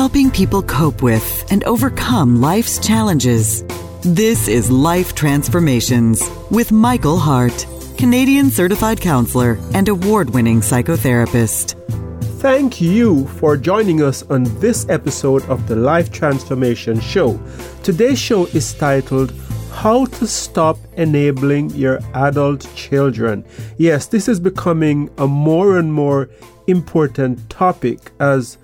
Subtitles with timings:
[0.00, 3.62] helping people cope with and overcome life's challenges.
[4.00, 7.66] This is Life Transformations with Michael Hart,
[7.98, 11.74] Canadian certified counselor and award winning psychotherapist.
[12.40, 17.38] Thank you for joining us on this episode of the Life Transformation Show.
[17.82, 19.34] Today's show is titled
[19.70, 23.44] How to Stop Enabling Your Adult Children.
[23.76, 26.30] Yes, this is becoming a more and more
[26.66, 28.56] important topic as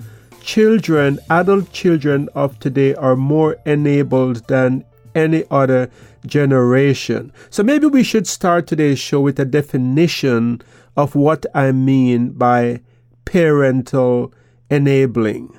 [0.47, 5.91] children, adult children of today, are more enabled than any other
[6.25, 7.33] generation.
[7.51, 10.63] So maybe we should start today's show with a definition
[10.97, 12.81] of what I mean by
[13.25, 14.33] parental
[14.71, 15.59] enabling.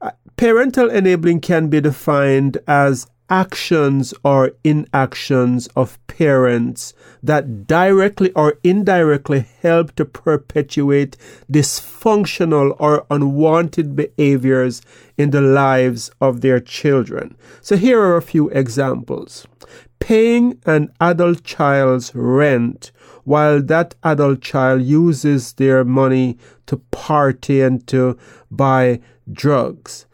[0.00, 8.58] Uh, parental enabling can be defined as actions or inactions of parents that directly or
[8.64, 11.16] indirectly help to perpetuate
[11.50, 14.82] dysfunctional or unwanted behaviors
[15.16, 17.36] in the lives of their children.
[17.60, 19.46] So here are a few examples.
[20.00, 22.90] Paying an adult child's rent
[23.24, 28.18] while that adult child uses their money to party and to
[28.50, 30.06] buy drugs.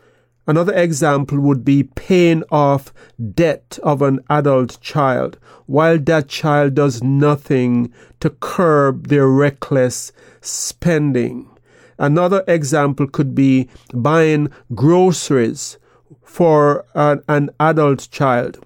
[0.48, 2.92] Another example would be paying off
[3.34, 10.10] debt of an adult child while that child does nothing to curb their reckless
[10.40, 11.50] spending.
[11.98, 15.76] Another example could be buying groceries
[16.24, 18.64] for an, an adult child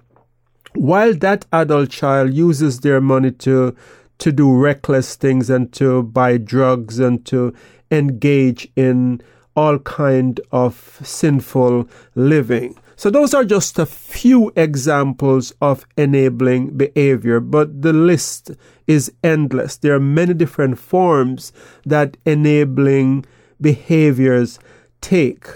[0.75, 3.75] while that adult child uses their money to
[4.19, 7.53] to do reckless things and to buy drugs and to
[7.91, 9.21] engage in
[9.55, 12.77] all kind of sinful living.
[12.95, 18.51] So those are just a few examples of enabling behavior, but the list
[18.87, 19.77] is endless.
[19.77, 21.51] There are many different forms
[21.85, 23.25] that enabling
[23.59, 24.59] behaviors
[25.01, 25.47] take.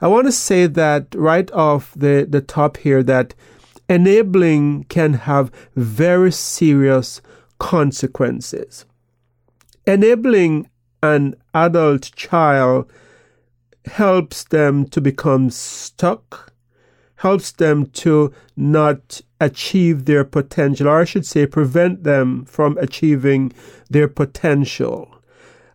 [0.00, 3.34] I want to say that right off the, the top here that
[3.88, 7.22] enabling can have very serious
[7.58, 8.84] consequences.
[9.86, 10.68] Enabling
[11.02, 12.90] an adult child
[13.86, 16.52] helps them to become stuck,
[17.16, 23.52] helps them to not achieve their potential, or I should say, prevent them from achieving
[23.90, 25.10] their potential.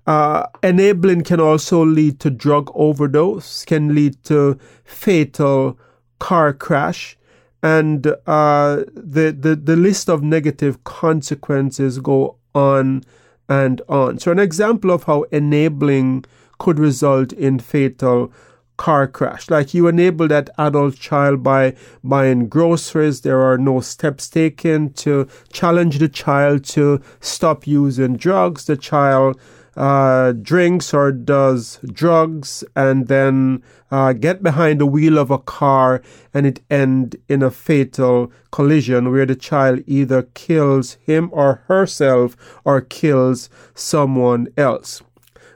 [0.07, 5.77] Uh, enabling can also lead to drug overdose, can lead to fatal
[6.17, 7.15] car crash,
[7.61, 13.03] and uh, the, the the list of negative consequences go on
[13.49, 14.17] and on.
[14.17, 16.25] So, an example of how enabling
[16.59, 18.31] could result in fatal
[18.77, 19.49] car crash.
[19.49, 23.21] Like you enable that adult child by buying groceries.
[23.21, 28.65] There are no steps taken to challenge the child to stop using drugs.
[28.65, 29.37] The child
[29.75, 36.01] uh, drinks or does drugs and then uh, get behind the wheel of a car
[36.33, 42.35] and it end in a fatal collision where the child either kills him or herself
[42.63, 45.01] or kills someone else.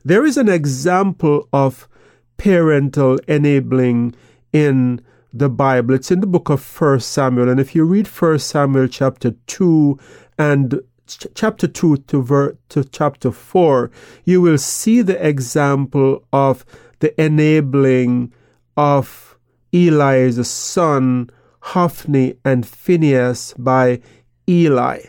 [0.06, 1.88] There is an example of
[2.36, 4.16] parental enabling
[4.52, 5.96] in the Bible.
[5.96, 7.50] It's in the book of First Samuel.
[7.50, 9.97] And if you read First Samuel chapter 2
[10.38, 13.90] and chapter 2 to, ver- to chapter 4,
[14.25, 16.66] you will see the example of
[17.00, 18.34] the enabling
[18.75, 19.38] of
[19.72, 21.30] Eli's son,
[21.62, 24.02] Hophni, and Phinehas by
[24.50, 25.00] Eli.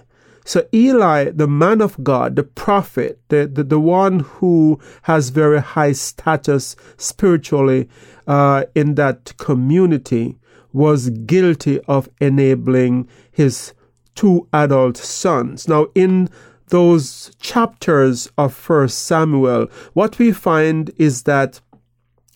[0.45, 5.61] So Eli, the man of God, the prophet, the, the, the one who has very
[5.61, 7.89] high status spiritually
[8.27, 10.37] uh, in that community,
[10.73, 13.73] was guilty of enabling his
[14.15, 15.69] two adult sons.
[15.69, 16.29] Now, in
[16.69, 21.61] those chapters of First Samuel, what we find is that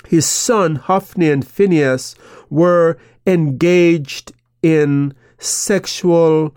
[0.07, 2.15] his son Hophni and Phinehas
[2.49, 4.33] were engaged
[4.63, 6.55] in sexual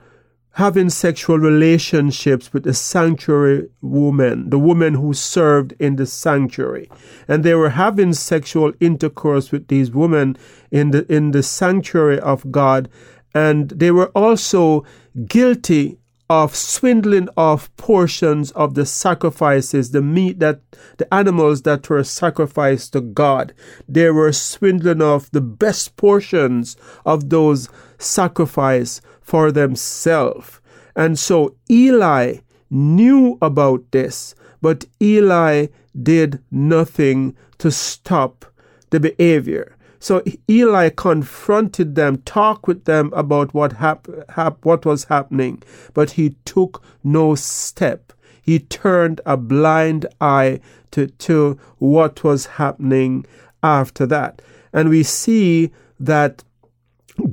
[0.53, 6.89] having sexual relationships with the sanctuary woman, the woman who served in the sanctuary.
[7.27, 10.37] And they were having sexual intercourse with these women
[10.69, 12.89] in the, in the sanctuary of God.
[13.33, 14.83] And they were also
[15.25, 16.00] guilty
[16.31, 20.61] of swindling off portions of the sacrifices, the meat that
[20.95, 23.53] the animals that were sacrificed to God.
[23.89, 27.67] They were swindling off the best portions of those
[27.97, 30.61] sacrifice for themselves.
[30.95, 32.37] And so Eli
[32.69, 35.67] knew about this, but Eli
[36.01, 38.45] did nothing to stop
[38.91, 39.75] the behavior.
[40.01, 45.61] So Eli confronted them, talked with them about what hap- hap- what was happening,
[45.93, 48.11] but he took no step.
[48.41, 50.59] He turned a blind eye
[50.89, 53.27] to, to what was happening
[53.61, 54.41] after that.
[54.73, 56.43] And we see that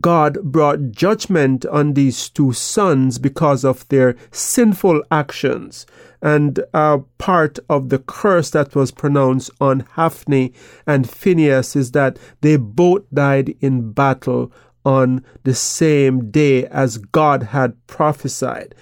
[0.01, 5.87] God brought judgment on these two sons because of their sinful actions.
[6.21, 10.53] And uh, part of the curse that was pronounced on Hophni
[10.87, 14.53] and Phinehas is that they both died in battle
[14.85, 18.75] on the same day as God had prophesied.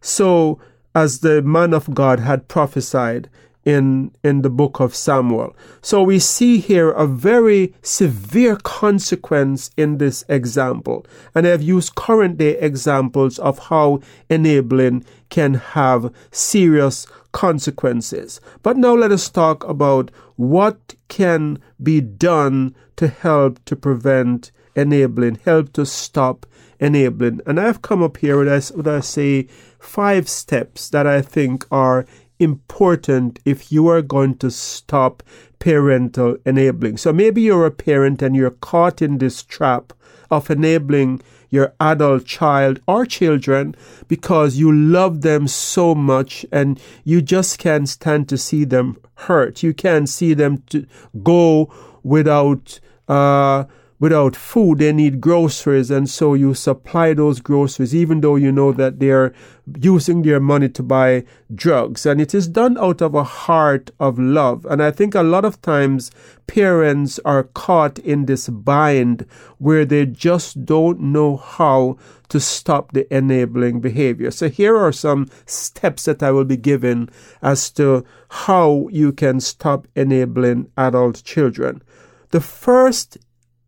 [0.00, 0.60] So,
[0.94, 3.28] as the man of God had prophesied,
[3.68, 5.54] in, in the book of Samuel.
[5.82, 11.04] So we see here a very severe consequence in this example.
[11.34, 14.00] And I've used current day examples of how
[14.30, 18.40] enabling can have serious consequences.
[18.62, 25.40] But now let us talk about what can be done to help to prevent enabling,
[25.44, 26.46] help to stop
[26.80, 27.42] enabling.
[27.44, 29.46] And I've come up here with, I, with I say,
[29.78, 32.06] five steps that I think are
[32.38, 35.22] important if you are going to stop
[35.58, 36.96] parental enabling.
[36.96, 39.92] So maybe you're a parent and you're caught in this trap
[40.30, 41.20] of enabling
[41.50, 43.74] your adult child or children
[44.06, 49.62] because you love them so much and you just can't stand to see them hurt.
[49.62, 50.86] You can't see them to
[51.22, 53.64] go without uh,
[54.00, 58.72] without food, they need groceries, and so you supply those groceries, even though you know
[58.72, 59.32] that they're
[59.80, 61.24] using their money to buy
[61.54, 62.06] drugs.
[62.06, 64.64] And it is done out of a heart of love.
[64.66, 66.10] And I think a lot of times
[66.46, 69.26] parents are caught in this bind
[69.58, 71.98] where they just don't know how
[72.28, 74.30] to stop the enabling behavior.
[74.30, 77.08] So here are some steps that I will be giving
[77.42, 81.82] as to how you can stop enabling adult children.
[82.30, 83.16] The first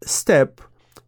[0.05, 0.61] step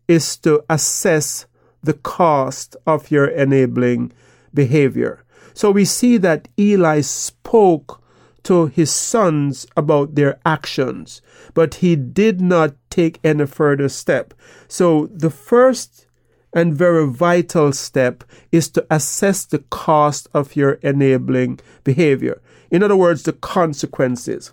[0.08, 1.46] is to assess
[1.82, 4.12] the cost of your enabling
[4.54, 5.24] behavior.
[5.54, 8.02] So we see that Eli spoke
[8.44, 11.22] to his sons about their actions,
[11.54, 14.34] but he did not take any further step.
[14.68, 16.06] So the first
[16.52, 22.40] and very vital step is to assess the cost of your enabling behavior.
[22.70, 24.52] In other words, the consequences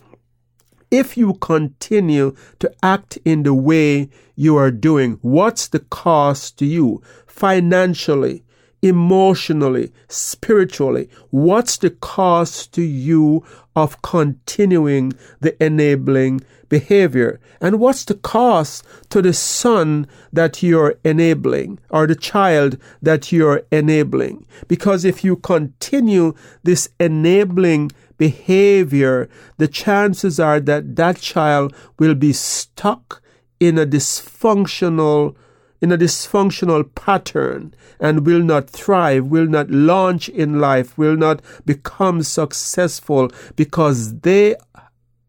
[0.91, 6.65] if you continue to act in the way you are doing, what's the cost to
[6.65, 8.43] you financially,
[8.81, 11.09] emotionally, spiritually?
[11.29, 13.43] What's the cost to you
[13.75, 17.39] of continuing the enabling behavior?
[17.59, 23.63] And what's the cost to the son that you're enabling or the child that you're
[23.71, 24.45] enabling?
[24.67, 26.33] Because if you continue
[26.63, 29.27] this enabling behavior,
[29.57, 33.23] the chances are that that child will be stuck
[33.59, 35.35] in a dysfunctional
[35.81, 41.41] in a dysfunctional pattern and will not thrive, will not launch in life, will not
[41.65, 44.57] become successful because they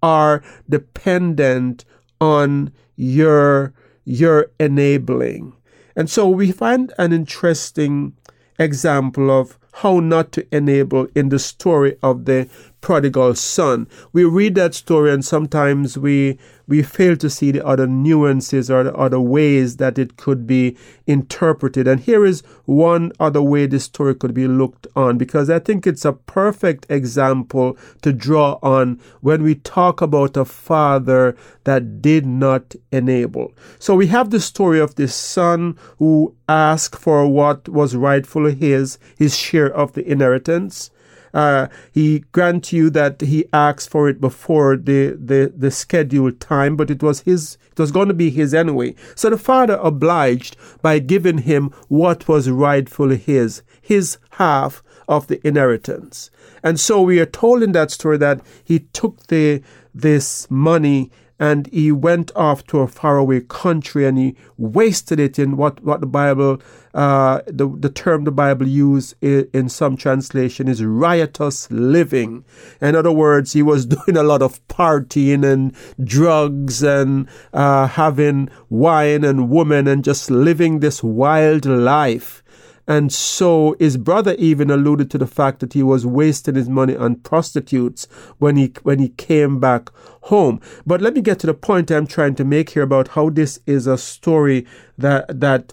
[0.02, 1.84] are dependent
[2.20, 3.72] on your
[4.04, 5.52] your enabling.
[5.94, 8.16] And so we find an interesting
[8.58, 12.48] example of how not to enable in the story of the
[12.80, 13.86] prodigal son.
[14.12, 18.84] We read that story and sometimes we we fail to see the other nuances or
[18.84, 21.88] the other ways that it could be interpreted.
[21.88, 25.84] And here is one other way this story could be looked on because I think
[25.84, 32.24] it's a perfect example to draw on when we talk about a father that did
[32.24, 33.52] not enable.
[33.80, 38.96] So we have the story of this son who asked for what was rightfully his,
[39.18, 40.92] his share of the inheritance
[41.32, 46.76] uh, he grant you that he asked for it before the, the, the scheduled time,
[46.76, 48.94] but it was his, it was going to be his anyway.
[49.14, 55.44] So the father obliged by giving him what was rightfully his, his half of the
[55.46, 56.30] inheritance.
[56.62, 59.62] And so we are told in that story that he took the,
[59.94, 61.10] this money
[61.40, 66.02] and he went off to a faraway country and he wasted it in what, what
[66.02, 66.60] the Bible,
[66.92, 72.44] uh, the, the term the Bible used in, in some translation is riotous living.
[72.82, 75.74] In other words, he was doing a lot of partying and
[76.06, 82.42] drugs and uh, having wine and women and just living this wild life.
[82.90, 86.96] And so his brother even alluded to the fact that he was wasting his money
[86.96, 89.90] on prostitutes when he when he came back
[90.22, 90.60] home.
[90.84, 93.60] But let me get to the point I'm trying to make here about how this
[93.64, 94.66] is a story
[94.98, 95.72] that that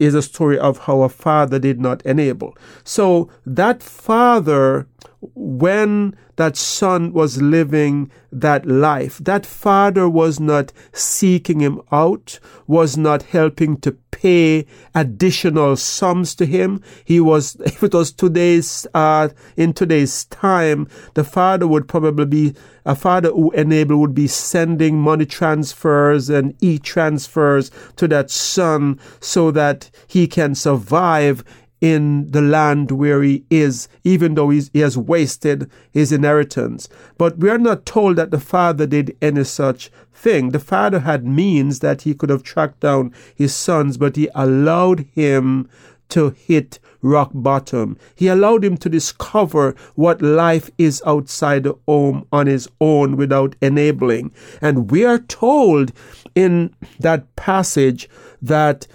[0.00, 2.58] is a story of how a father did not enable.
[2.82, 4.88] So that father
[5.20, 12.96] when that son was living that life, that father was not seeking him out, was
[12.96, 16.82] not helping to pay additional sums to him.
[17.04, 22.54] He was, if it was today's, uh, in today's time, the father would probably be,
[22.84, 29.50] a father who enabled would be sending money transfers and e-transfers to that son so
[29.50, 31.44] that he can survive
[31.80, 36.88] in the land where he is, even though he has wasted his inheritance.
[37.16, 40.50] But we are not told that the father did any such thing.
[40.50, 45.06] The father had means that he could have tracked down his sons, but he allowed
[45.14, 45.68] him
[46.10, 47.96] to hit rock bottom.
[48.14, 53.54] He allowed him to discover what life is outside the home on his own without
[53.62, 54.32] enabling.
[54.60, 55.92] And we are told
[56.34, 58.08] in that passage
[58.42, 58.86] that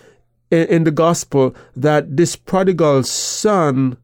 [0.54, 3.98] in the gospel that this prodigal son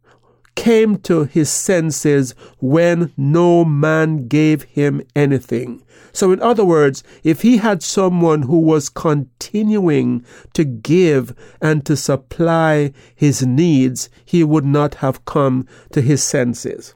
[0.55, 5.81] came to his senses when no man gave him anything.
[6.11, 11.95] So, in other words, if he had someone who was continuing to give and to
[11.95, 16.93] supply his needs, he would not have come to his senses.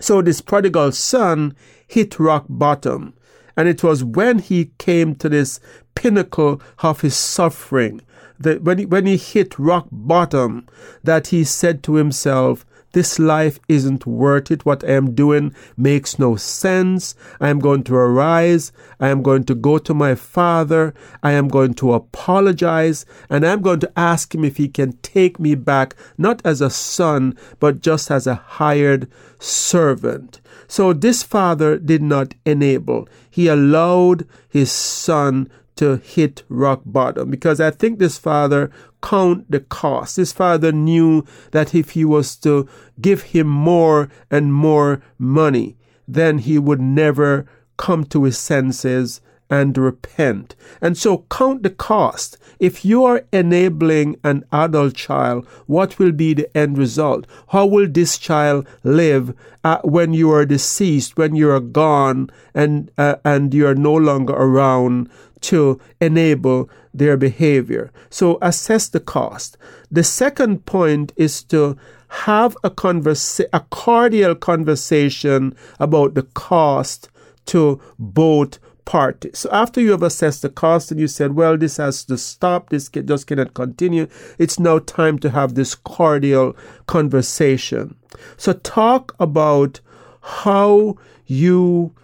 [0.00, 1.54] So, this prodigal son
[1.86, 3.14] hit rock bottom.
[3.56, 5.60] And it was when he came to this
[5.94, 8.00] pinnacle of his suffering
[8.40, 10.66] that when he, when he hit rock bottom,
[11.04, 14.66] that he said to himself, this life isn't worth it.
[14.66, 17.14] What I am doing makes no sense.
[17.40, 18.72] I am going to arise.
[18.98, 20.92] I am going to go to my father.
[21.22, 25.38] I am going to apologize and I'm going to ask him if he can take
[25.38, 30.40] me back, not as a son, but just as a hired servant.
[30.66, 33.08] So this father did not enable.
[33.30, 35.48] He allowed his son
[35.80, 38.70] to hit rock bottom because I think this father
[39.02, 40.16] count the cost.
[40.16, 42.68] This father knew that if he was to
[43.00, 47.46] give him more and more money, then he would never
[47.78, 50.54] come to his senses and repent.
[50.80, 52.38] And so count the cost.
[52.58, 57.26] If you are enabling an adult child, what will be the end result?
[57.48, 62.90] How will this child live uh, when you are deceased, when you are gone and,
[62.96, 67.90] uh, and you are no longer around to enable their behavior.
[68.10, 69.56] So assess the cost.
[69.90, 71.76] The second point is to
[72.08, 77.08] have a conversa- a cordial conversation about the cost
[77.46, 78.58] to both
[78.90, 82.70] So after you have assessed the cost and you said, well, this has to stop,
[82.70, 86.56] this just cannot continue, it's now time to have this cordial
[86.86, 87.94] conversation.
[88.36, 89.80] So talk about
[90.20, 91.94] how you,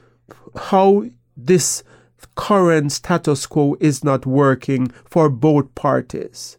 [0.55, 1.83] how this
[2.37, 6.57] current status quo is not working for both parties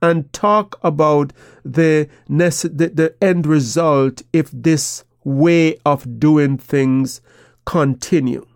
[0.00, 1.32] and talk about
[1.64, 7.20] the, the, the end result if this way of doing things
[7.64, 8.46] continue.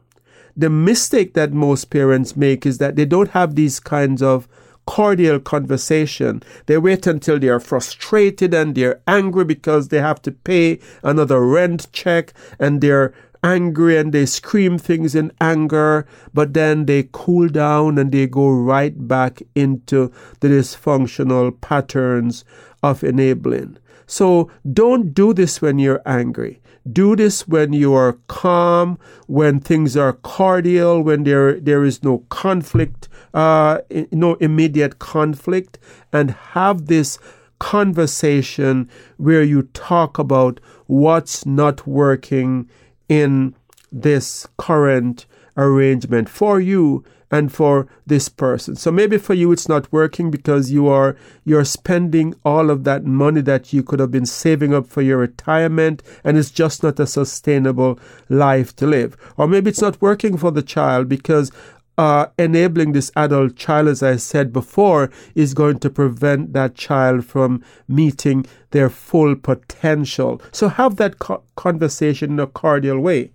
[0.59, 4.49] The mistake that most parents make is that they don't have these kinds of
[4.89, 6.43] cordial conversation.
[6.67, 11.47] They wait until they are frustrated and they're angry because they have to pay another
[11.47, 17.49] rent check and they're angry and they scream things in anger, but then they cool
[17.49, 20.11] down and they go right back into
[20.41, 22.45] the dysfunctional patterns
[22.83, 23.79] of enabling.
[24.09, 26.61] So don't do this when you're angry.
[26.93, 32.19] Do this when you are calm, when things are cordial, when there there is no
[32.29, 33.81] conflict, uh,
[34.13, 35.79] no immediate conflict,
[36.13, 37.19] and have this
[37.59, 42.69] conversation where you talk about what's not working
[43.09, 43.55] in
[43.91, 45.27] this current
[45.57, 48.77] arrangement for you and for this person.
[48.77, 53.05] So maybe for you it's not working because you are you're spending all of that
[53.05, 57.01] money that you could have been saving up for your retirement and it's just not
[57.01, 59.17] a sustainable life to live.
[59.37, 61.51] Or maybe it's not working for the child because
[61.99, 67.27] uh, enabling this adult child, as I said before, is going to prevent that child
[67.27, 70.41] from meeting their full potential.
[70.53, 73.33] So have that co- conversation in a cordial way.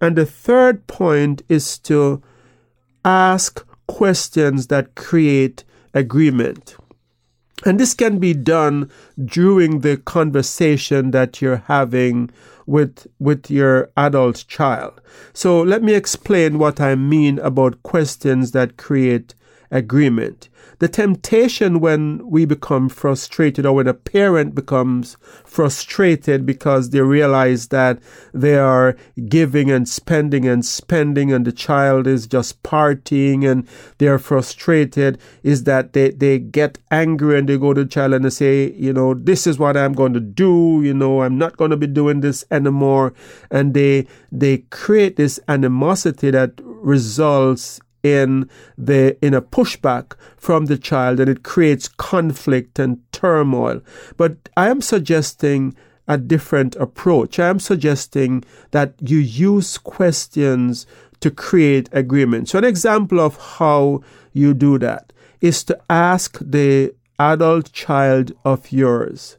[0.00, 2.22] And the third point is to
[3.06, 5.62] ask questions that create
[5.94, 6.76] agreement.
[7.64, 8.90] And this can be done
[9.24, 12.30] during the conversation that you're having
[12.66, 15.00] with, with your adult child.
[15.32, 19.34] So let me explain what I mean about questions that create
[19.70, 20.48] agreement.
[20.78, 27.68] The temptation when we become frustrated or when a parent becomes frustrated because they realize
[27.68, 27.98] that
[28.34, 28.94] they are
[29.28, 33.66] giving and spending and spending and the child is just partying and
[33.98, 38.24] they're frustrated is that they, they get angry and they go to the child and
[38.24, 41.56] they say, you know, this is what I'm going to do, you know, I'm not
[41.56, 43.14] going to be doing this anymore.
[43.50, 47.80] And they they create this animosity that results
[48.14, 48.48] in
[48.78, 53.80] the in a pushback from the child and it creates conflict and turmoil.
[54.16, 55.74] But i am suggesting
[56.08, 57.38] a different approach.
[57.40, 60.86] I am suggesting that you use questions
[61.18, 62.48] to create agreement.
[62.48, 68.70] So an example of how you do that is to ask the adult child of
[68.70, 69.36] yours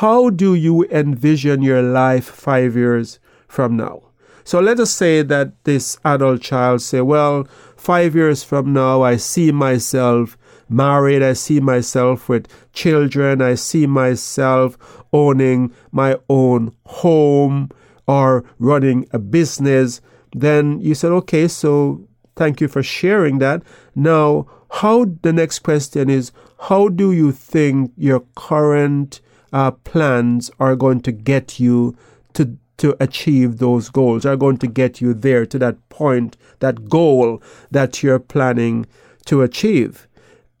[0.00, 4.05] how do you envision your life 5 years from now
[4.46, 9.16] so let us say that this adult child say, well, five years from now, I
[9.16, 10.38] see myself
[10.68, 11.20] married.
[11.20, 13.42] I see myself with children.
[13.42, 14.78] I see myself
[15.12, 17.70] owning my own home
[18.06, 20.00] or running a business.
[20.30, 23.64] Then you said, okay, so thank you for sharing that.
[23.96, 29.20] Now, how the next question is, how do you think your current
[29.52, 31.96] uh, plans are going to get you
[32.34, 36.88] to to achieve those goals are going to get you there to that point, that
[36.88, 38.86] goal that you're planning
[39.26, 40.06] to achieve.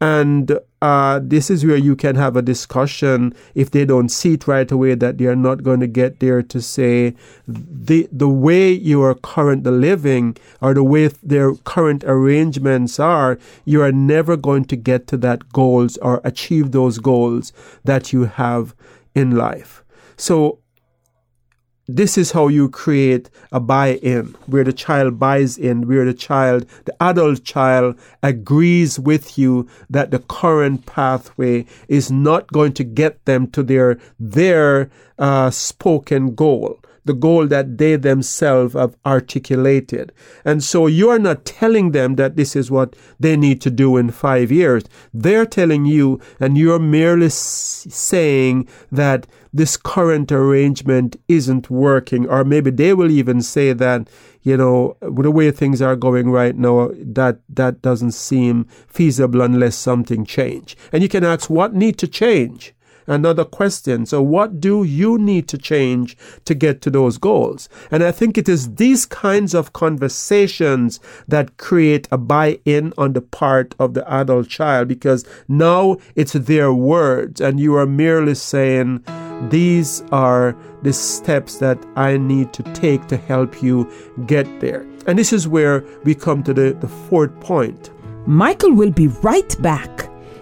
[0.00, 4.46] And uh, this is where you can have a discussion if they don't see it
[4.46, 7.14] right away that they're not going to get there to say
[7.48, 13.80] the the way you are currently living or the way their current arrangements are, you
[13.80, 17.54] are never going to get to that goals or achieve those goals
[17.84, 18.74] that you have
[19.14, 19.82] in life.
[20.18, 20.58] So
[21.88, 26.14] this is how you create a buy in, where the child buys in, where the
[26.14, 32.84] child, the adult child, agrees with you that the current pathway is not going to
[32.84, 40.12] get them to their, their uh, spoken goal the goal that they themselves have articulated.
[40.44, 43.96] And so you are not telling them that this is what they need to do
[43.96, 44.84] in five years.
[45.14, 52.70] They're telling you, and you're merely saying that this current arrangement isn't working, or maybe
[52.70, 54.08] they will even say that,
[54.42, 59.74] you know, the way things are going right now, that that doesn't seem feasible unless
[59.74, 60.76] something change.
[60.92, 62.74] And you can ask, what need to change?
[63.06, 64.06] Another question.
[64.06, 67.68] So, what do you need to change to get to those goals?
[67.90, 73.12] And I think it is these kinds of conversations that create a buy in on
[73.12, 78.34] the part of the adult child because now it's their words and you are merely
[78.34, 79.04] saying,
[79.50, 83.90] these are the steps that I need to take to help you
[84.26, 84.86] get there.
[85.06, 87.90] And this is where we come to the, the fourth point.
[88.26, 89.95] Michael will be right back.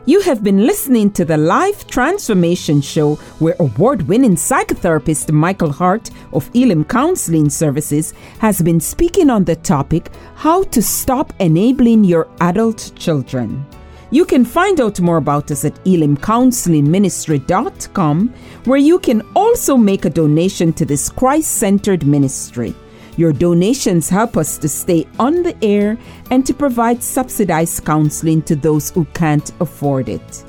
[0.07, 6.11] You have been listening to the Life Transformation Show, where award winning psychotherapist Michael Hart
[6.35, 12.29] of Elim Counseling Services has been speaking on the topic How to Stop Enabling Your
[12.43, 13.65] Adult Children.
[14.11, 18.35] You can find out more about us at elimcounselingministry.com,
[18.67, 22.75] where you can also make a donation to this Christ centered ministry.
[23.17, 25.97] Your donations help us to stay on the air
[26.31, 30.45] and to provide subsidized counseling to those who can't afford it.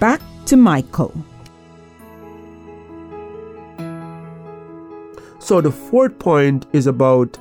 [0.00, 1.14] Back to Michael.
[5.38, 7.38] So, the fourth point is about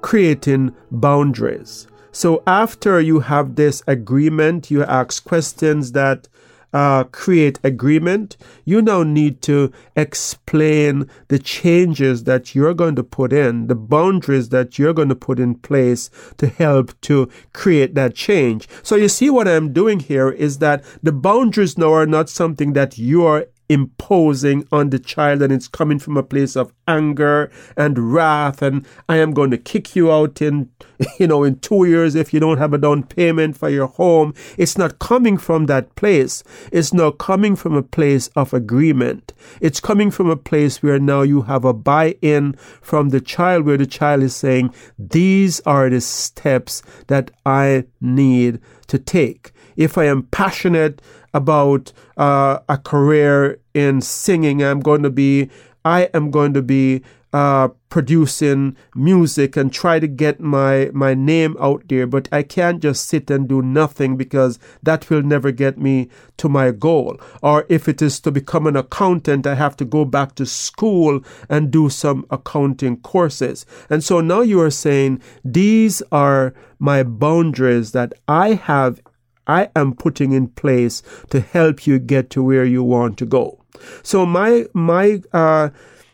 [0.00, 1.86] creating boundaries.
[2.10, 6.28] So, after you have this agreement, you ask questions that
[6.74, 13.32] uh, create agreement, you now need to explain the changes that you're going to put
[13.32, 18.16] in, the boundaries that you're going to put in place to help to create that
[18.16, 18.68] change.
[18.82, 22.72] So you see what I'm doing here is that the boundaries now are not something
[22.72, 27.50] that you are imposing on the child and it's coming from a place of anger
[27.76, 30.70] and wrath and I am going to kick you out in
[31.18, 34.34] you know in 2 years if you don't have a down payment for your home.
[34.58, 36.44] It's not coming from that place.
[36.72, 39.32] It's not coming from a place of agreement.
[39.60, 43.76] It's coming from a place where now you have a buy-in from the child where
[43.76, 49.52] the child is saying these are the steps that I need to take.
[49.76, 51.00] If I am passionate
[51.34, 54.62] about uh, a career in singing.
[54.62, 55.50] I'm going to be,
[55.84, 57.02] I am going to be
[57.34, 62.06] uh, producing music and try to get my my name out there.
[62.06, 66.48] But I can't just sit and do nothing because that will never get me to
[66.48, 67.18] my goal.
[67.42, 71.24] Or if it is to become an accountant, I have to go back to school
[71.48, 73.66] and do some accounting courses.
[73.90, 79.00] And so now you are saying these are my boundaries that I have
[79.46, 83.60] I am putting in place to help you get to where you want to go.
[84.02, 85.70] So my my uh,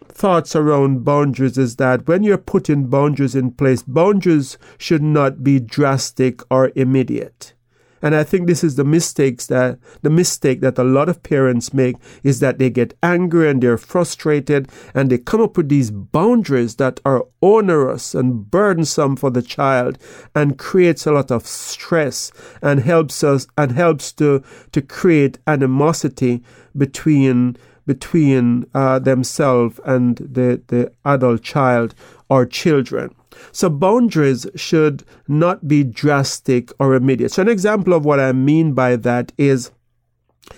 [0.08, 5.60] thoughts around boundaries is that when you're putting boundaries in place, boundaries should not be
[5.60, 7.54] drastic or immediate.
[8.02, 11.74] And I think this is the mistakes that the mistake that a lot of parents
[11.74, 15.90] make is that they get angry and they're frustrated and they come up with these
[15.90, 19.98] boundaries that are onerous and burdensome for the child
[20.34, 22.32] and creates a lot of stress
[22.62, 26.42] and helps us and helps to to create animosity
[26.76, 27.56] between
[27.90, 31.92] between uh, themselves and the, the adult child
[32.28, 33.12] or children.
[33.50, 37.32] So boundaries should not be drastic or immediate.
[37.32, 39.72] So an example of what I mean by that is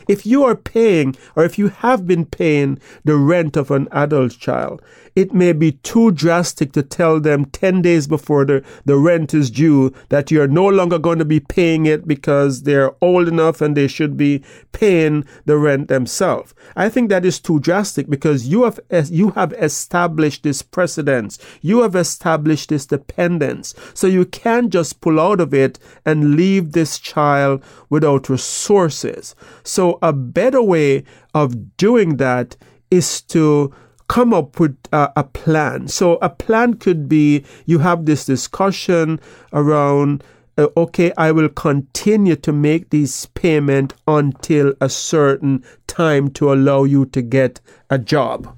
[0.09, 4.38] if you are paying or if you have been paying the rent of an adult
[4.38, 4.83] child,
[5.14, 9.51] it may be too drastic to tell them 10 days before the, the rent is
[9.51, 13.77] due that you're no longer going to be paying it because they're old enough and
[13.77, 14.42] they should be
[14.73, 16.55] paying the rent themselves.
[16.77, 21.38] I think that is too drastic because you have you have established this precedence.
[21.61, 23.75] You have established this dependence.
[23.95, 29.35] So you can't just pull out of it and leave this child without resources.
[29.73, 32.57] So a better way of doing that
[32.91, 33.73] is to
[34.07, 35.89] come up with a plan.
[35.89, 39.19] So a plan could be you have this discussion
[39.51, 40.23] around
[40.59, 46.85] uh, okay, I will continue to make this payment until a certain time to allow
[46.85, 47.59] you to get
[47.89, 48.55] a job.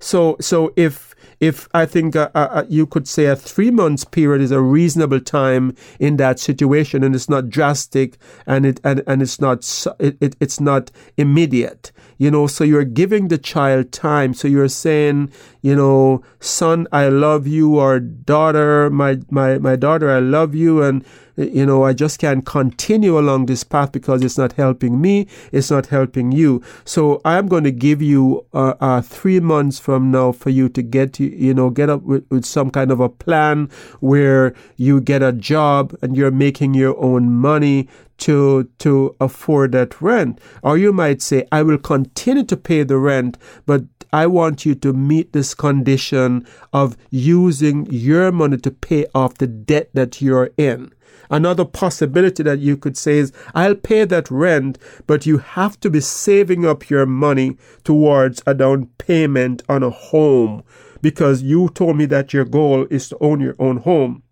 [0.00, 1.13] So so if
[1.44, 4.60] if I think uh, uh, uh, you could say a three months period is a
[4.60, 9.58] reasonable time in that situation, and it's not drastic, and it and, and it's not
[10.00, 11.92] it, it, it's not immediate.
[12.16, 14.32] You know, so you're giving the child time.
[14.32, 20.10] So you're saying, you know, son, I love you, or daughter, my my my daughter,
[20.10, 21.04] I love you, and
[21.36, 25.70] you know, I just can't continue along this path because it's not helping me, it's
[25.70, 26.62] not helping you.
[26.84, 30.82] So I'm going to give you uh, uh, three months from now for you to
[30.82, 33.68] get, you know, get up with, with some kind of a plan
[34.00, 40.00] where you get a job and you're making your own money to to afford that
[40.00, 43.82] rent or you might say i will continue to pay the rent but
[44.14, 49.46] i want you to meet this condition of using your money to pay off the
[49.46, 50.90] debt that you're in
[51.30, 55.90] Another possibility that you could say is, I'll pay that rent, but you have to
[55.90, 60.62] be saving up your money towards a down payment on a home
[61.00, 64.23] because you told me that your goal is to own your own home.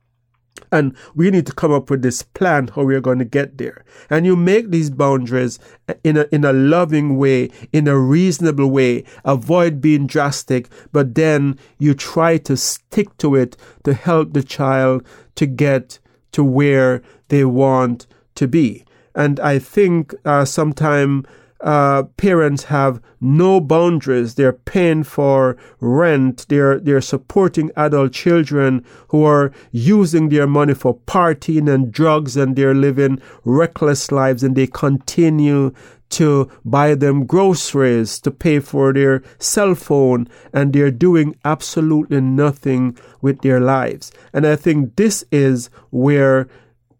[0.71, 3.85] And we need to come up with this plan how we're going to get there.
[4.09, 5.59] And you make these boundaries
[6.03, 9.05] in a, in a loving way, in a reasonable way.
[9.25, 15.07] Avoid being drastic, but then you try to stick to it to help the child
[15.35, 15.99] to get
[16.33, 18.85] to where they want to be.
[19.15, 21.27] And I think uh, sometimes
[21.63, 24.35] uh, parents have no boundaries.
[24.35, 26.47] They're paying for rent.
[26.49, 32.57] They're they're supporting adult children who are using their money for partying and drugs, and
[32.57, 34.43] they're living reckless lives.
[34.43, 35.73] And they continue
[36.11, 42.99] to buy them groceries, to pay for their cell phone, and they're doing absolutely nothing
[43.23, 44.13] with their lives.
[44.35, 46.49] And I think this is where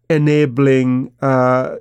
[0.09, 1.75] enabling uh,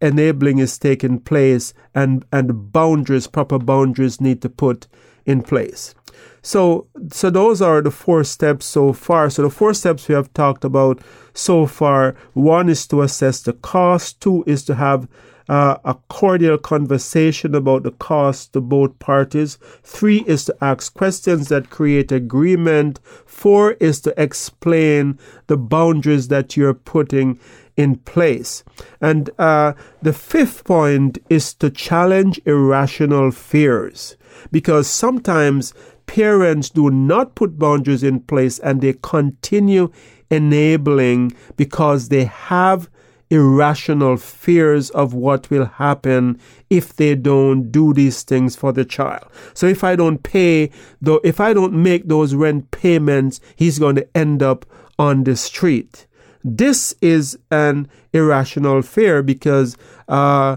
[0.00, 4.86] enabling is taking place, and and boundaries, proper boundaries, need to put
[5.26, 5.94] in place.
[6.42, 9.28] So, so those are the four steps so far.
[9.28, 11.00] So the four steps we have talked about
[11.34, 12.14] so far.
[12.32, 14.20] One is to assess the cost.
[14.20, 15.08] Two is to have
[15.48, 19.58] uh, a cordial conversation about the cost to both parties.
[19.82, 23.00] Three is to ask questions that create agreement.
[23.26, 27.38] Four is to explain the boundaries that you're putting
[27.78, 28.64] in place.
[29.00, 34.16] And uh, the fifth point is to challenge irrational fears
[34.50, 35.72] because sometimes
[36.06, 39.90] parents do not put boundaries in place and they continue
[40.30, 42.90] enabling because they have
[43.30, 49.24] irrational fears of what will happen if they don't do these things for the child.
[49.54, 53.96] So if I don't pay, though, if I don't make those rent payments, he's going
[53.96, 54.66] to end up
[54.98, 56.07] on the street.
[56.44, 59.76] This is an irrational fear because
[60.08, 60.56] uh,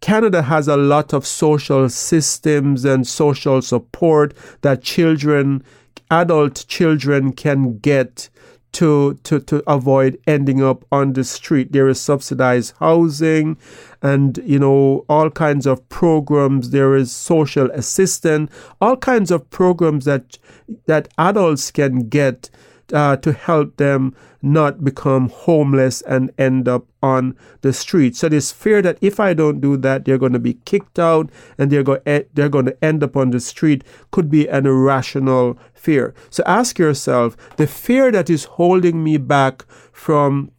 [0.00, 5.62] Canada has a lot of social systems and social support that children,
[6.10, 8.28] adult children, can get
[8.72, 11.72] to, to, to avoid ending up on the street.
[11.72, 13.56] There is subsidized housing
[14.02, 16.70] and, you know, all kinds of programs.
[16.70, 20.38] There is social assistance, all kinds of programs that,
[20.86, 22.50] that adults can get
[22.92, 28.16] uh, to help them not become homeless and end up on the street.
[28.16, 31.30] So this fear that if I don't do that, they're going to be kicked out
[31.56, 32.00] and they're going
[32.34, 36.14] they're going to end up on the street could be an irrational fear.
[36.30, 40.52] So ask yourself, the fear that is holding me back from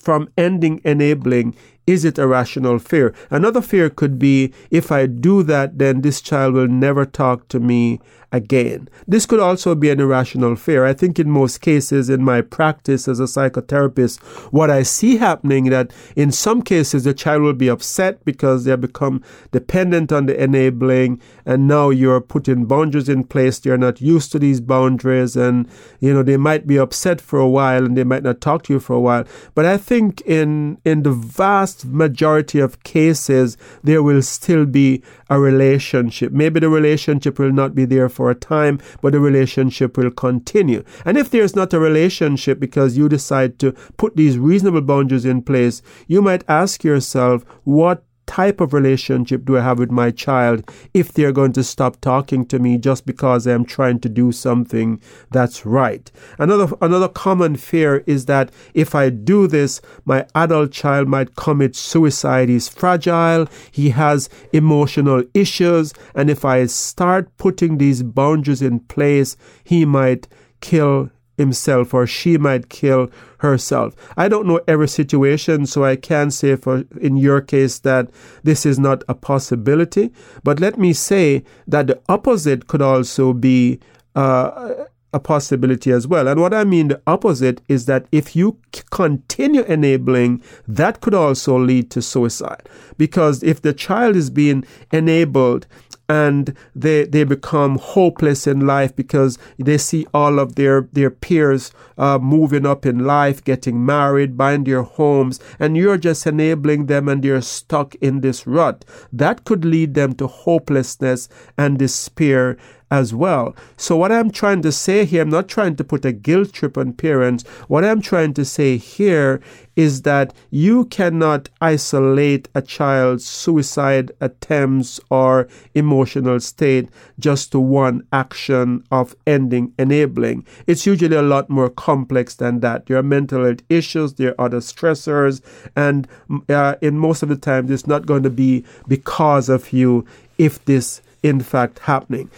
[0.00, 1.54] from ending enabling
[1.88, 3.14] is it a rational fear?
[3.30, 7.58] Another fear could be if I do that, then this child will never talk to
[7.58, 7.98] me
[8.32, 8.88] again.
[9.06, 10.84] This could also be an irrational fear.
[10.84, 14.20] I think in most cases in my practice as a psychotherapist,
[14.52, 18.70] what I see happening that in some cases the child will be upset because they
[18.70, 23.58] have become dependent on the enabling and now you're putting boundaries in place.
[23.58, 25.66] They're not used to these boundaries and
[26.00, 28.74] you know they might be upset for a while and they might not talk to
[28.74, 29.24] you for a while.
[29.54, 35.40] But I think in in the vast majority of cases there will still be a
[35.40, 36.32] relationship.
[36.32, 40.82] Maybe the relationship will not be there for a time, but the relationship will continue.
[41.04, 45.40] And if there's not a relationship because you decide to put these reasonable boundaries in
[45.40, 50.70] place, you might ask yourself, what type of relationship do I have with my child
[50.92, 55.00] if they're going to stop talking to me just because I'm trying to do something
[55.30, 56.10] that's right?
[56.38, 61.74] Another another common fear is that if I do this, my adult child might commit
[61.74, 62.50] suicide.
[62.50, 69.36] He's fragile, he has emotional issues, and if I start putting these boundaries in place,
[69.64, 70.28] he might
[70.60, 73.94] kill himself or she might kill herself.
[74.16, 78.10] I don't know every situation, so I can say for in your case that
[78.42, 80.12] this is not a possibility.
[80.44, 83.80] But let me say that the opposite could also be
[84.14, 86.28] uh, a possibility as well.
[86.28, 88.58] And what I mean the opposite is that if you
[88.90, 92.68] continue enabling, that could also lead to suicide.
[92.98, 95.66] Because if the child is being enabled
[96.08, 101.70] and they they become hopeless in life because they see all of their their peers
[101.98, 107.08] uh, moving up in life, getting married, buying their homes, and you're just enabling them,
[107.08, 108.84] and they're stuck in this rut.
[109.12, 112.56] That could lead them to hopelessness and despair
[112.90, 113.54] as well.
[113.76, 116.78] So, what I'm trying to say here, I'm not trying to put a guilt trip
[116.78, 117.44] on parents.
[117.68, 119.40] What I'm trying to say here
[119.76, 128.04] is that you cannot isolate a child's suicide attempts or emotional state just to one
[128.12, 130.44] action of ending enabling.
[130.66, 132.86] It's usually a lot more complex than that.
[132.86, 135.40] There are mental health issues, there are other stressors,
[135.76, 136.08] and
[136.48, 140.04] uh, in most of the time, it's not going to be because of you
[140.38, 142.30] if this in fact happening.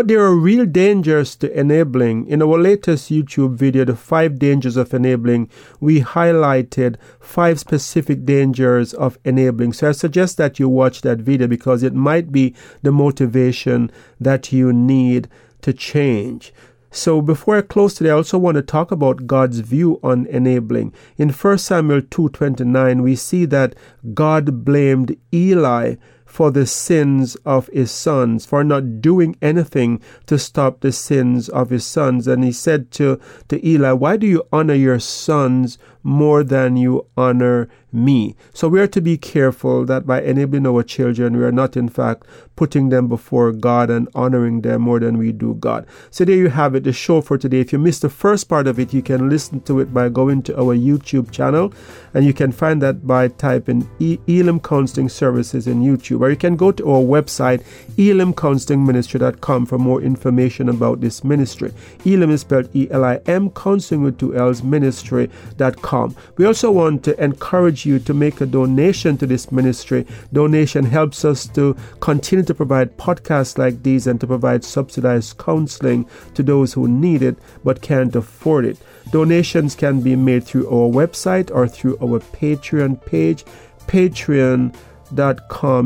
[0.00, 2.26] But there are real dangers to enabling.
[2.26, 8.94] In our latest YouTube video, The Five Dangers of Enabling, we highlighted five specific dangers
[8.94, 9.74] of enabling.
[9.74, 14.54] So I suggest that you watch that video because it might be the motivation that
[14.54, 15.28] you need
[15.60, 16.54] to change.
[16.90, 20.94] So before I close today, I also want to talk about God's view on enabling.
[21.18, 23.74] In 1 Samuel 2:29, we see that
[24.14, 25.96] God blamed Eli
[26.30, 31.70] for the sins of his sons, for not doing anything to stop the sins of
[31.70, 32.28] his sons.
[32.28, 37.06] And he said to, to Eli, Why do you honor your sons more than you
[37.16, 38.36] honor me.
[38.52, 41.88] So we are to be careful that by enabling our children, we are not in
[41.88, 42.24] fact
[42.56, 45.86] putting them before God and honoring them more than we do God.
[46.10, 47.60] So there you have it, the show for today.
[47.60, 50.42] If you missed the first part of it, you can listen to it by going
[50.42, 51.72] to our YouTube channel,
[52.12, 56.36] and you can find that by typing e- Elim Counseling Services in YouTube, or you
[56.36, 57.64] can go to our website,
[57.96, 61.72] elimcounselingministry.com for more information about this ministry.
[62.04, 65.89] Elim is spelled E-L-I-M, counseling with two L's, ministry.com.
[66.36, 70.06] We also want to encourage you to make a donation to this ministry.
[70.32, 76.06] Donation helps us to continue to provide podcasts like these and to provide subsidized counseling
[76.34, 78.78] to those who need it but can't afford it.
[79.10, 83.44] Donations can be made through our website or through our Patreon page,
[83.86, 84.72] patreon.com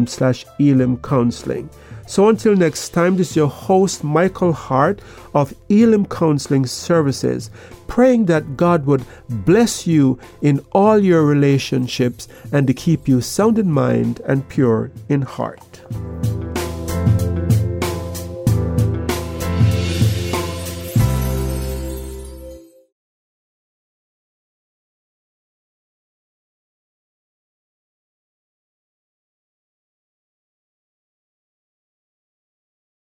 [0.06, 1.70] slash Elim Counseling.
[2.06, 5.00] So until next time, this is your host, Michael Hart
[5.32, 7.50] of Elim Counseling Services,
[7.86, 13.58] praying that God would bless you in all your relationships and to keep you sound
[13.58, 16.43] in mind and pure in heart.